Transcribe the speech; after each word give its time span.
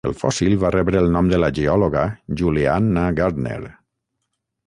El 0.09 0.13
fòssil 0.19 0.53
va 0.61 0.69
rebre 0.75 1.01
el 1.01 1.09
nom 1.15 1.27
de 1.33 1.39
la 1.43 1.49
geòloga 1.57 2.05
Julia 2.41 2.73
Anna 2.79 3.03
Gardner. 3.21 3.59